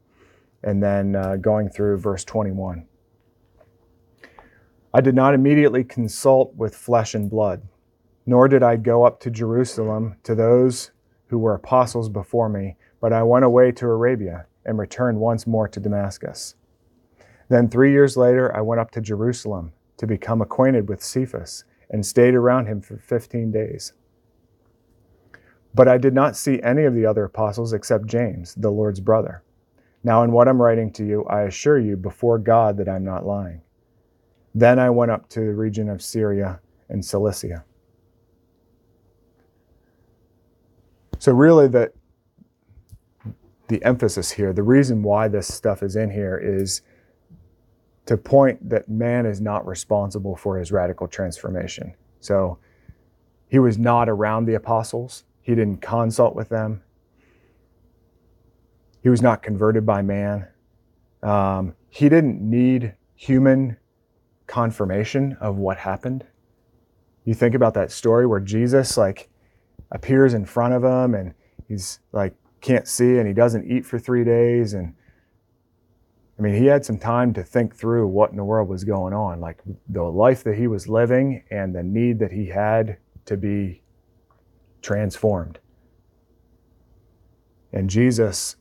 [0.64, 2.88] and then uh, going through verse 21.
[4.94, 7.64] I did not immediately consult with flesh and blood,
[8.26, 10.92] nor did I go up to Jerusalem to those
[11.26, 15.68] who were apostles before me, but I went away to Arabia and returned once more
[15.68, 16.56] to Damascus.
[17.50, 22.06] Then three years later, I went up to Jerusalem to become acquainted with Cephas and
[22.06, 23.92] stayed around him for 15 days.
[25.78, 29.44] But I did not see any of the other apostles except James, the Lord's brother.
[30.04, 33.28] Now, in what I'm writing to you, I assure you before God that I'm not
[33.28, 33.62] lying.
[34.56, 37.64] Then I went up to the region of Syria and Cilicia.
[41.20, 41.92] So, really, the,
[43.68, 46.82] the emphasis here, the reason why this stuff is in here is
[48.08, 51.94] to point that man is not responsible for his radical transformation.
[52.20, 52.58] So,
[53.48, 55.24] he was not around the apostles.
[55.48, 56.84] He didn't consult with them.
[59.02, 60.46] He was not converted by man.
[61.24, 63.78] Um, he didn't need human
[64.46, 66.26] confirmation of what happened.
[67.24, 69.30] You think about that story where Jesus like
[69.90, 71.34] appears in front of him and
[71.70, 74.96] he's like can't see and he doesn't eat for 3 days and
[76.38, 79.14] I mean, he had some time to think through what in the world was going
[79.14, 83.38] on, like the life that he was living and the need that he had to
[83.38, 83.82] be
[84.88, 85.60] transformed.
[87.74, 88.56] And Jesus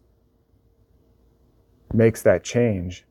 [1.95, 3.05] makes that change.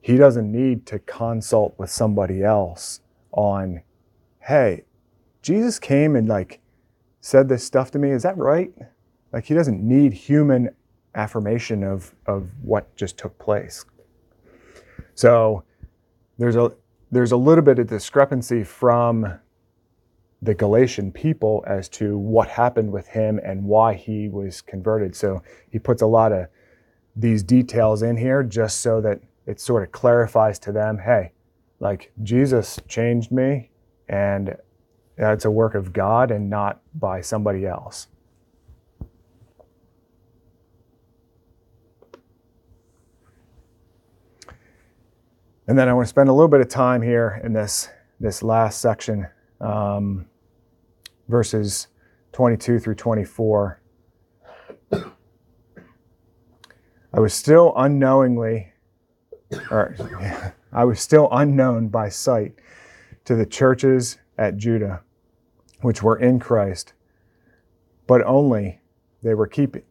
[0.00, 3.00] He doesn't need to consult with somebody else
[3.32, 3.82] on,
[4.40, 4.84] hey,
[5.42, 6.60] Jesus came and like
[7.20, 8.10] said this stuff to me.
[8.10, 8.72] Is that right?
[9.30, 10.70] Like he doesn't need human
[11.14, 13.84] affirmation of, of what just took place.
[15.14, 15.64] So
[16.38, 16.72] there's a
[17.10, 19.38] there's a little bit of discrepancy from
[20.44, 25.16] the Galatian people as to what happened with him and why he was converted.
[25.16, 26.48] So he puts a lot of
[27.16, 31.32] these details in here just so that it sort of clarifies to them, hey,
[31.80, 33.70] like Jesus changed me,
[34.08, 34.54] and
[35.16, 38.08] that's a work of God and not by somebody else.
[45.66, 47.88] And then I want to spend a little bit of time here in this,
[48.20, 49.26] this last section,
[49.62, 50.26] um,
[51.28, 51.88] verses
[52.32, 53.80] 22 through 24.
[57.12, 58.72] I was still unknowingly,
[59.70, 59.96] or
[60.72, 62.54] I was still unknown by sight
[63.24, 65.02] to the churches at Judah,
[65.80, 66.92] which were in Christ,
[68.06, 68.80] but only
[69.22, 69.84] they were keeping,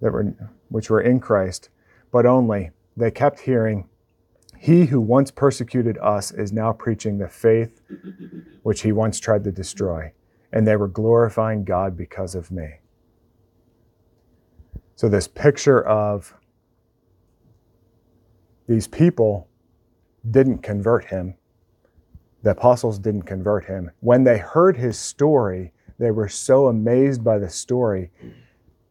[0.00, 0.32] that were,
[0.68, 1.70] which were in Christ,
[2.12, 3.88] but only they kept hearing
[4.58, 7.80] he who once persecuted us is now preaching the faith
[8.62, 10.12] which he once tried to destroy,
[10.52, 12.80] and they were glorifying God because of me.
[14.96, 16.34] So, this picture of
[18.66, 19.48] these people
[20.28, 21.34] didn't convert him,
[22.42, 23.92] the apostles didn't convert him.
[24.00, 28.10] When they heard his story, they were so amazed by the story,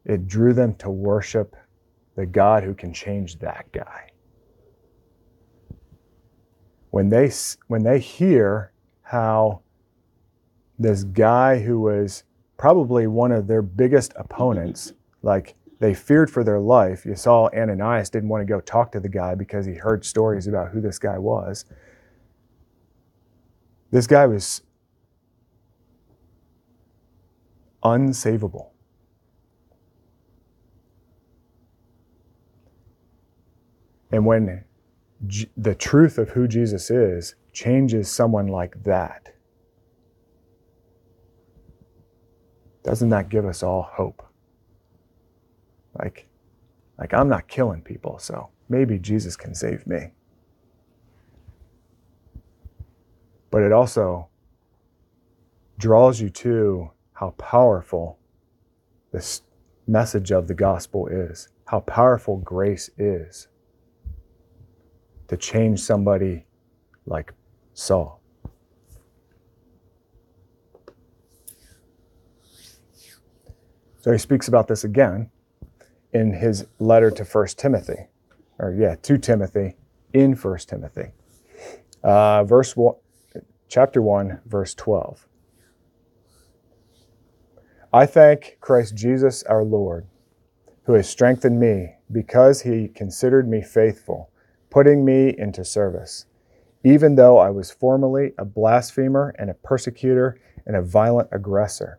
[0.06, 1.58] it drew them to worship
[2.16, 4.12] the God who can change that guy
[6.92, 7.32] when they
[7.68, 8.72] when they hear
[9.04, 9.62] how
[10.80, 12.24] this guy who was
[12.58, 17.06] probably one of their biggest opponents, like they feared for their life.
[17.06, 20.48] You saw Ananias didn't want to go talk to the guy because he heard stories
[20.48, 21.66] about who this guy was.
[23.92, 24.62] This guy was
[27.84, 28.70] unsavable.
[34.12, 34.64] And when
[35.56, 39.34] the truth of who Jesus is changes someone like that,
[42.84, 44.24] doesn't that give us all hope?
[45.98, 46.28] Like,
[46.98, 50.12] like I'm not killing people, so maybe Jesus can save me.
[53.50, 54.30] But it also
[55.78, 58.20] draws you to how powerful
[59.12, 59.42] this
[59.88, 63.48] message of the gospel is, how powerful grace is
[65.28, 66.46] to change somebody
[67.06, 67.34] like
[67.74, 68.22] Saul.
[74.00, 75.30] So he speaks about this again
[76.14, 78.08] in his letter to First Timothy,
[78.58, 79.76] or yeah, to Timothy
[80.14, 81.12] in First Timothy,
[82.04, 82.96] uh, verse one,
[83.68, 85.28] chapter one, verse twelve.
[87.92, 90.08] I thank Christ Jesus our Lord,
[90.84, 94.30] who has strengthened me because he considered me faithful
[94.78, 96.28] putting me into service,
[96.84, 101.98] even though I was formerly a blasphemer and a persecutor and a violent aggressor.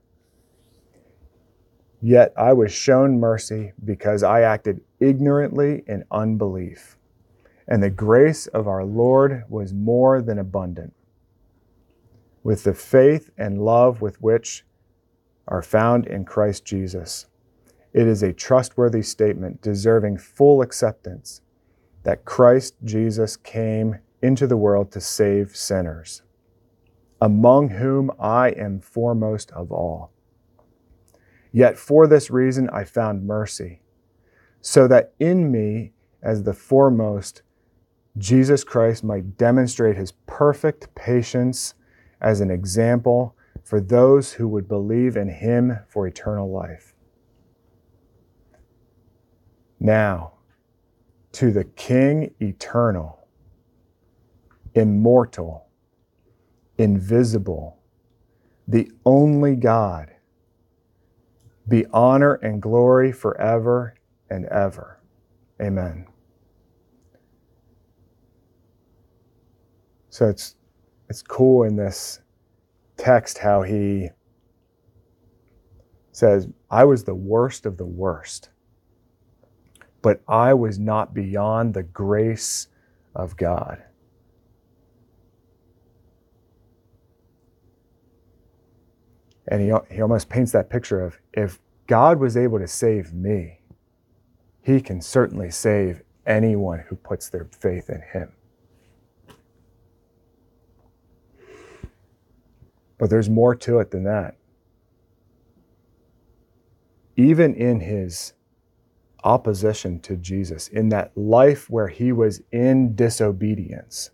[2.01, 6.97] Yet I was shown mercy because I acted ignorantly in unbelief.
[7.67, 10.95] And the grace of our Lord was more than abundant.
[12.45, 14.64] With the faith and love with which
[15.49, 17.27] are found in Christ Jesus,
[17.93, 21.41] it is a trustworthy statement deserving full acceptance
[22.09, 26.23] that Christ Jesus came into the world to save sinners,
[27.21, 30.11] among whom I am foremost of all.
[31.53, 33.83] Yet for this reason I found mercy,
[34.62, 35.92] so that in me,
[36.23, 37.42] as the foremost,
[38.16, 41.75] Jesus Christ might demonstrate his perfect patience
[42.23, 46.94] as an example for those who would believe in him for eternal life.
[49.79, 50.38] Now,
[51.33, 53.27] to the King eternal,
[54.75, 55.67] immortal,
[56.79, 57.79] invisible,
[58.67, 60.11] the only God,
[61.69, 63.95] be honor and glory forever
[64.31, 65.01] and ever.
[65.61, 66.07] Amen.
[70.11, 70.57] So it's
[71.09, 72.21] it's cool in this
[72.97, 74.11] text how he
[76.13, 78.50] says, I was the worst of the worst
[80.03, 82.69] but I was not beyond the grace
[83.15, 83.83] of God.
[89.49, 93.61] And he, he almost paints that picture of if God was able to save me,
[94.63, 98.33] he can certainly save anyone who puts their faith in him.
[102.99, 104.37] But there's more to it than that.
[107.17, 108.35] Even in his
[109.25, 114.10] opposition to Jesus, in that life where he was in disobedience.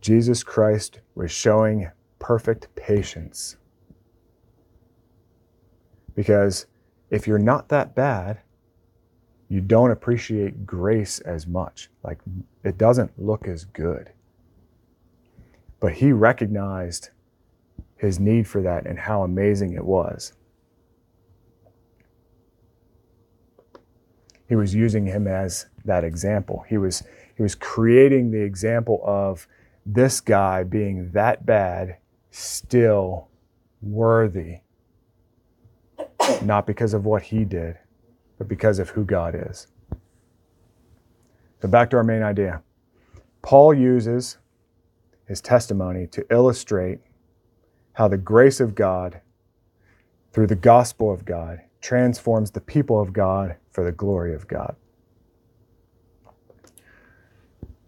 [0.00, 3.56] Jesus Christ was showing perfect patience.
[6.14, 6.66] Because
[7.10, 8.40] if you're not that bad,
[9.48, 11.90] you don't appreciate grace as much.
[12.02, 12.18] Like
[12.64, 14.10] it doesn't look as good.
[15.80, 17.10] But he recognized
[17.96, 20.32] his need for that and how amazing it was.
[24.48, 26.64] He was using him as that example.
[26.68, 27.02] He was
[27.36, 29.46] he was creating the example of
[29.84, 31.96] this guy being that bad
[32.30, 33.28] still
[33.82, 34.60] worthy
[36.42, 37.78] not because of what he did,
[38.38, 39.66] but because of who God is.
[41.60, 42.62] So, back to our main idea.
[43.42, 44.38] Paul uses
[45.26, 47.00] his testimony to illustrate
[47.94, 49.20] how the grace of God,
[50.32, 54.74] through the gospel of God, transforms the people of God for the glory of God.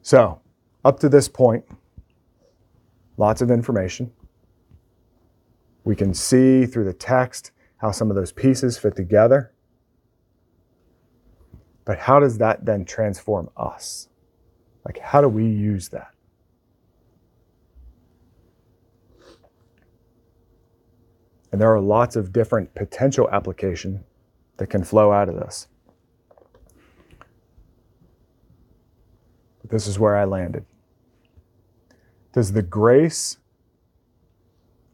[0.02, 0.38] So,
[0.84, 1.64] up to this point,
[3.16, 4.12] lots of information.
[5.84, 9.50] We can see through the text how some of those pieces fit together.
[11.86, 14.08] But how does that then transform us?
[14.84, 16.10] Like, how do we use that?
[21.52, 24.04] And there are lots of different potential application
[24.56, 25.68] that can flow out of this.
[29.60, 30.64] But this is where I landed.
[32.32, 33.38] Does the grace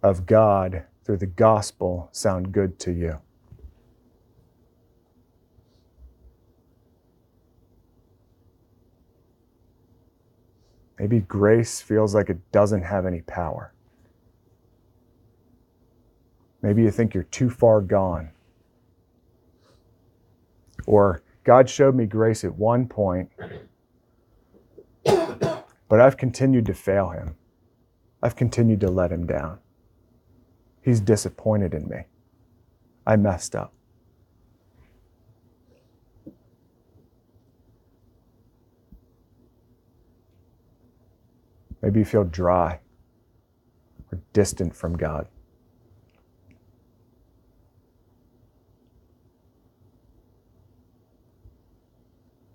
[0.03, 3.21] of God through the gospel sound good to you?
[10.99, 13.72] Maybe grace feels like it doesn't have any power.
[16.63, 18.31] Maybe you think you're too far gone.
[20.87, 23.31] Or God showed me grace at one point,
[25.05, 27.35] but I've continued to fail him.
[28.23, 29.59] I've continued to let him down.
[30.81, 32.05] He's disappointed in me.
[33.05, 33.73] I messed up.
[41.81, 42.79] Maybe you feel dry
[44.13, 45.27] or distant from God.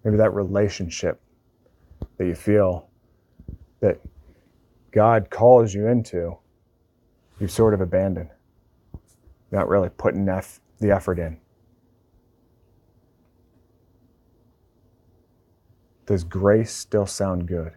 [0.08, 1.20] Maybe that relationship
[2.16, 2.88] that you feel
[3.82, 4.00] that
[4.94, 6.38] God calls you into
[7.42, 8.30] you've sort of abandoned.
[9.52, 11.42] Not really putting the effort in.
[16.06, 17.74] Does grace still sound good?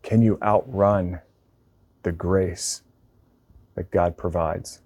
[0.00, 1.20] Can you outrun
[2.04, 2.84] the grace
[3.74, 4.80] that God provides?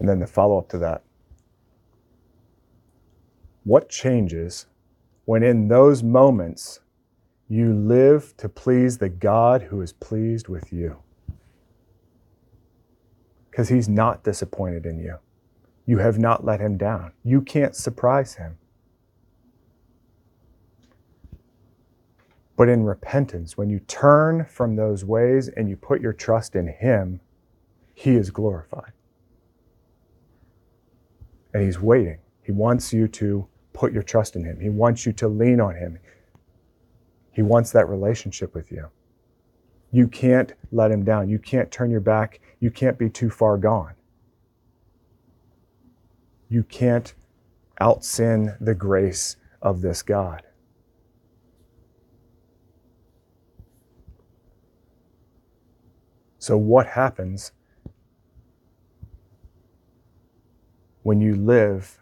[0.00, 1.02] And then the follow up to that.
[3.64, 4.66] What changes
[5.26, 6.80] when in those moments
[7.48, 10.96] you live to please the God who is pleased with you?
[13.50, 15.18] Because he's not disappointed in you.
[15.84, 17.12] You have not let him down.
[17.22, 18.56] You can't surprise him.
[22.56, 26.68] But in repentance, when you turn from those ways and you put your trust in
[26.68, 27.20] him,
[27.94, 28.92] he is glorified
[31.52, 32.18] and He's waiting.
[32.42, 35.74] He wants you to put your trust in Him, He wants you to lean on
[35.74, 35.98] Him.
[37.32, 38.88] He wants that relationship with you.
[39.92, 41.28] You can't let Him down.
[41.28, 42.40] You can't turn your back.
[42.58, 43.94] You can't be too far gone.
[46.48, 47.14] You can't
[47.80, 50.42] out sin the grace of this God.
[56.38, 57.52] So, what happens
[61.10, 61.98] when you live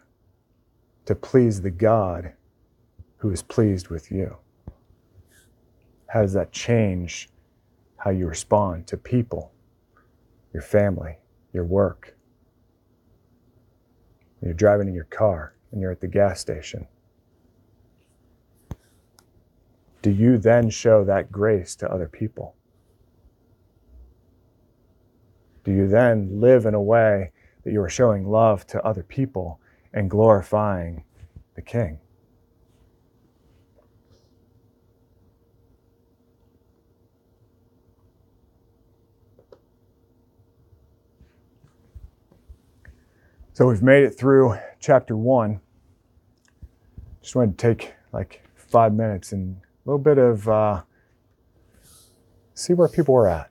[1.03, 2.31] to please the God
[3.17, 4.37] who is pleased with you?
[6.05, 7.27] How does that change
[7.97, 9.51] how you respond to people,
[10.53, 11.17] your family,
[11.53, 12.15] your work?
[14.43, 16.87] You're driving in your car and you're at the gas station.
[20.03, 22.53] Do you then show that grace to other people?
[25.63, 27.31] Do you then live in a way
[27.69, 29.61] that you are showing love to other people
[29.93, 31.03] and glorifying
[31.53, 31.99] the King.
[43.53, 45.61] So we've made it through chapter one.
[47.21, 50.81] Just wanted to take like five minutes and a little bit of uh,
[52.55, 53.48] see where people are at.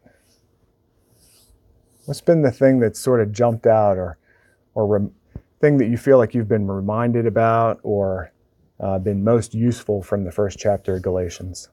[2.09, 4.17] What's been the thing that sort of jumped out or,
[4.75, 5.13] or rem-
[5.61, 8.33] thing that you feel like you've been reminded about or
[8.81, 11.69] uh, been most useful from the first chapter of Galatians?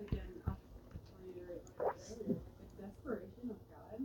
[0.00, 0.56] again, I'll
[1.24, 4.00] reiterate what I said earlier, the desperation of God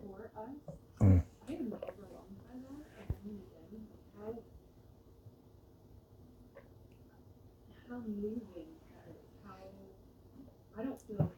[0.00, 0.74] for us.
[1.00, 1.22] Mm.
[1.48, 3.86] I am overwhelmed by that again and again,
[4.18, 4.34] how
[7.88, 8.40] how moving
[8.90, 9.60] that is, how
[10.78, 11.30] I don't feel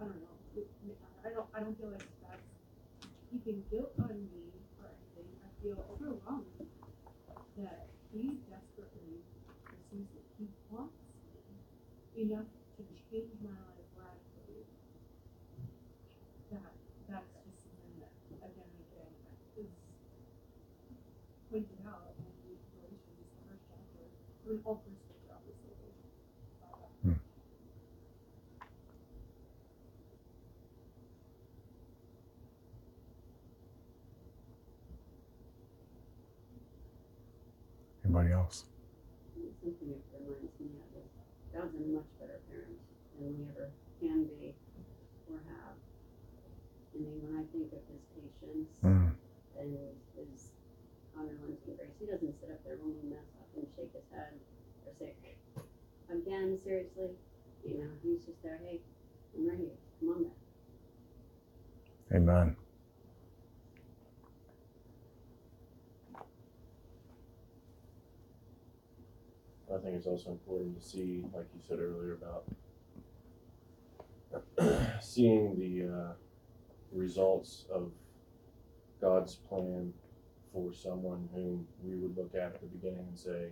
[0.00, 0.68] I don't know, it-
[1.24, 2.42] I don't I don't feel like that's
[3.42, 5.26] keeping guilt on me or anything.
[5.42, 6.46] I feel overwhelmed
[7.58, 9.18] that he desperately
[9.66, 10.22] pursues it.
[10.38, 10.94] He wants
[12.14, 12.46] me enough
[12.78, 14.62] to change my life radically.
[16.54, 16.70] That
[17.10, 18.14] that's just something that
[18.46, 19.10] again and again
[19.58, 19.74] is
[21.50, 24.06] pointed out in the Galatians first chapter.
[24.06, 25.74] I mean all first chapter obviously.
[25.82, 27.18] but,
[38.01, 38.68] uh, Anybody else?
[39.64, 41.08] Something that reminds me of is
[41.48, 42.76] God's a much better parent
[43.16, 43.72] than we ever
[44.04, 44.52] can be
[45.32, 45.80] or have.
[46.92, 49.16] I mean, when I think of his patience Mm.
[49.56, 49.72] and
[50.12, 50.52] his
[51.16, 54.36] unrelenting grace, he doesn't sit up there when we mess up and shake his head
[54.84, 55.16] or say,
[56.12, 57.16] again, seriously,
[57.64, 58.82] you know, he's just there, hey,
[59.32, 59.80] I'm right here.
[60.00, 60.36] come on back.
[62.12, 62.56] Amen.
[69.74, 72.44] I think it's also important to see, like you said earlier, about
[75.02, 76.12] seeing the uh,
[76.92, 77.90] results of
[79.00, 79.92] God's plan
[80.52, 83.48] for someone whom we would look at at the beginning and say,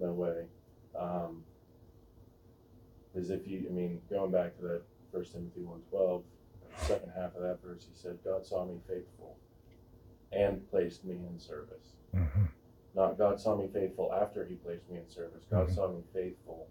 [0.00, 0.46] "No way."
[0.98, 1.44] Um,
[3.16, 4.82] as if you, I mean, going back to that
[5.12, 6.24] First Timothy one twelve,
[6.76, 9.36] second half of that verse, he said, "God saw me faithful,
[10.32, 12.46] and placed me in service." hmm
[12.94, 15.44] Not God saw me faithful after he placed me in service.
[15.50, 15.74] God Mhm.
[15.74, 16.68] saw me faithful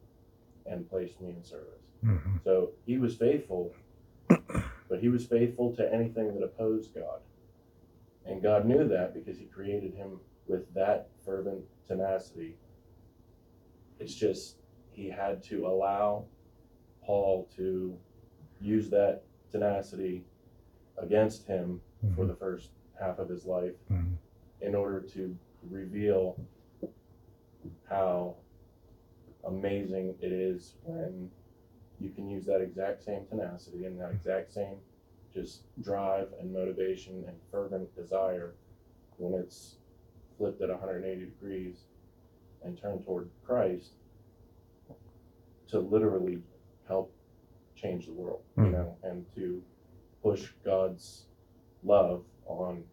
[0.66, 1.78] and placed me in service.
[2.02, 3.74] hmm So he was faithful,
[4.28, 7.22] but he was faithful to anything that opposed God.
[8.26, 12.58] And God knew that because he created him with that fervent tenacity.
[14.00, 14.58] It's just
[14.92, 16.26] he had to allow
[17.04, 17.98] Paul to
[18.60, 20.26] use that tenacity
[20.98, 21.82] against him
[22.16, 24.18] for the first half of his life Mhm.
[24.62, 25.38] in order to
[25.70, 26.38] reveal
[27.90, 28.36] how
[29.48, 31.30] amazing it is when
[32.00, 34.78] you can use that exact same tenacity and that exact same
[35.34, 38.54] just drive and motivation and fervent desire
[39.18, 39.78] when it's
[40.38, 41.86] flipped at 180 degrees
[42.64, 43.94] and turned toward Christ
[45.68, 46.42] to literally
[46.88, 47.14] help
[47.76, 48.72] change the world, you Mhm.
[48.72, 49.64] know, and to
[50.22, 51.28] push God's
[51.84, 52.84] love on,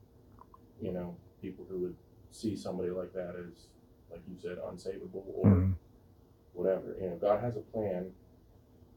[0.81, 1.97] you know, people who would
[2.31, 3.67] see somebody like that as,
[4.11, 5.75] like you said, unsavable or Mhm.
[6.55, 6.97] whatever.
[7.01, 8.13] You know, God has a plan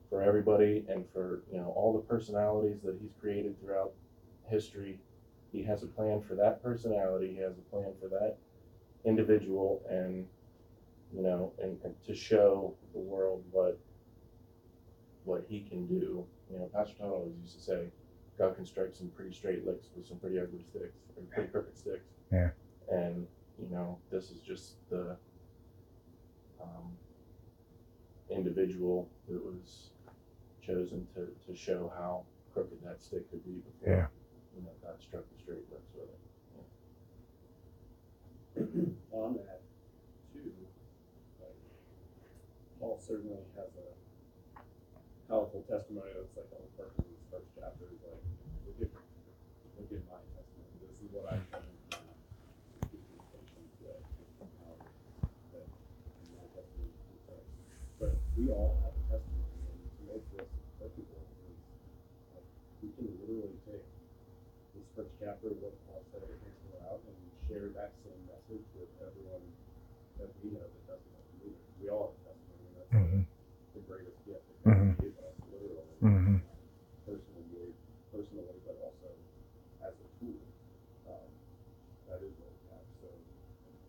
[0.10, 3.94] for everybody and for, you know, all the personalities that He's created throughout
[4.48, 5.00] history.
[5.52, 8.38] He has a plan for that personality, He has a plan for that
[9.06, 10.28] individual, and,
[11.14, 13.80] you know, and, and to show the world what
[15.24, 16.26] what He can do.
[16.50, 17.92] You know, Pastor Todd always used to say,
[18.38, 21.78] God can strike some pretty straight licks with some pretty ugly sticks, or pretty crooked
[21.78, 22.10] sticks.
[22.32, 22.50] Yeah.
[22.92, 23.26] And,
[23.58, 25.16] you know, this is just the
[26.62, 26.92] um,
[28.30, 29.92] individual that was
[30.62, 32.24] chosen to, to show how
[32.54, 34.08] crooked that stick could be before, Yeah.
[34.56, 36.20] you know, God struck the straight lips with it.
[39.16, 39.62] on that
[40.36, 40.52] too,
[41.40, 41.56] like
[42.80, 43.88] Paul certainly has a
[45.32, 48.20] powerful testimony that's like on the first in this first chapter is like,
[48.68, 48.92] look at
[49.80, 50.76] look at my testimony.
[50.84, 51.64] This is what I've done
[51.96, 52.04] uh,
[52.92, 54.04] keeping patience with
[54.44, 54.76] um,
[55.56, 57.48] that in my testimony to Christ.
[58.04, 61.56] But we all have a testimony and to make this applicable is
[62.36, 62.48] like
[62.84, 63.88] we can literally take
[64.76, 67.16] this first chapter of what Paul said at Hansel out and
[67.48, 69.44] share that same message with everyone
[70.20, 71.60] that we know that doesn't have a leader.
[71.84, 72.72] We all have a testimony.
[72.72, 73.24] and That's Mhm.
[73.76, 74.96] the greatest gift that Mhm.
[74.96, 76.40] God gave us, literally, Mhm.
[77.04, 77.76] personally,
[78.16, 79.12] personally, but also
[79.84, 80.40] as a tool.
[81.12, 81.28] Um,
[82.08, 82.86] that is what we have.
[83.04, 83.08] So,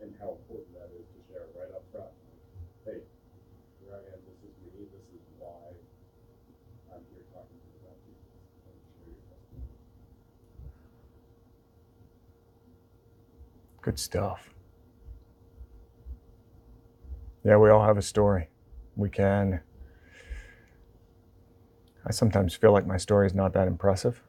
[0.03, 2.11] and how important that is to share right up front.
[2.11, 2.43] Like,
[2.83, 2.99] hey,
[3.79, 4.19] here I am.
[4.27, 4.83] This is me.
[4.91, 5.71] This is why
[6.91, 8.35] I'm here talking to you about Jesus.
[8.67, 9.79] And share your testimony.
[13.93, 14.49] Good stuff.
[17.45, 18.47] Yeah, we all have a story.
[18.95, 19.61] We can.
[22.03, 24.19] I sometimes feel like my story is not that impressive,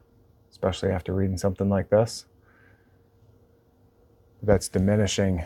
[0.51, 2.27] especially after reading something like this.
[4.43, 5.43] That's diminishing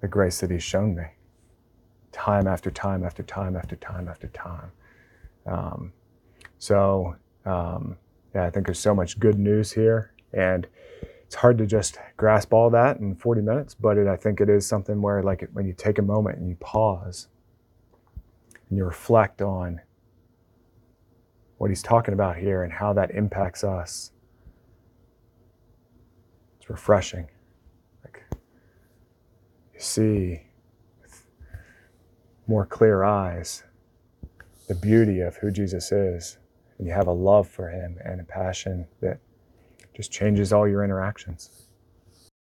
[0.00, 1.04] the grace that He's shown me
[2.12, 4.72] time after time after time after time after time.
[5.44, 5.92] Um,
[6.56, 7.98] so, um,
[8.34, 10.14] yeah, I think there's so much good news here.
[10.32, 10.66] And
[11.30, 14.48] it's hard to just grasp all that in 40 minutes, but it, I think it
[14.48, 17.28] is something where, like, when you take a moment and you pause
[18.68, 19.80] and you reflect on
[21.58, 24.10] what he's talking about here and how that impacts us,
[26.58, 27.28] it's refreshing.
[28.02, 28.24] Like,
[29.72, 30.42] you see
[31.00, 31.28] with
[32.48, 33.62] more clear eyes
[34.66, 36.38] the beauty of who Jesus is,
[36.78, 39.20] and you have a love for him and a passion that
[40.00, 41.50] just changes all your interactions.